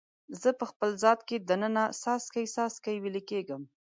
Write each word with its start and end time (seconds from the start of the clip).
زه 0.41 0.49
په 0.59 0.65
خپل 0.71 0.89
ذات 1.03 1.19
کې 1.27 1.37
د 1.39 1.49
ننه 1.61 1.83
څاڅکي، 2.01 2.45
څاڅکي 2.55 2.95
ویلي 3.03 3.23
کیږم 3.29 3.61